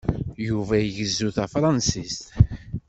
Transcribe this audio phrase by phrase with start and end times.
[0.47, 2.25] Yuba igezzu tafṛansist.